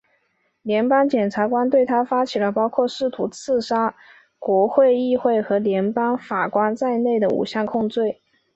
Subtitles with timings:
[0.63, 3.95] 联邦检察官对他发起了包括试图刺杀
[4.39, 8.19] 国会议员和联邦法官在内的五项控罪。